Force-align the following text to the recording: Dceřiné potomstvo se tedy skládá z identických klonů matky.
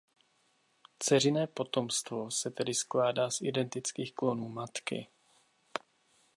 Dceřiné 0.99 1.47
potomstvo 1.47 2.31
se 2.31 2.51
tedy 2.51 2.73
skládá 2.73 3.29
z 3.31 3.41
identických 3.41 4.13
klonů 4.15 4.49
matky. 4.49 5.07